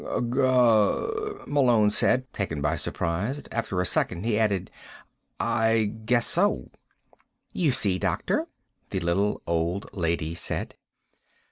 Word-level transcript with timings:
"Gur," 0.31 1.43
Malone 1.45 1.91
said, 1.91 2.33
taken 2.33 2.59
by 2.59 2.75
surprise. 2.75 3.39
After 3.51 3.79
a 3.79 3.85
second 3.85 4.25
he 4.25 4.39
added: 4.39 4.71
"I 5.39 5.93
guess 6.07 6.25
so." 6.25 6.71
"You 7.53 7.71
see, 7.71 7.99
doctor?" 7.99 8.47
the 8.89 8.99
little 8.99 9.43
old 9.45 9.95
lady 9.95 10.33
said. 10.33 10.73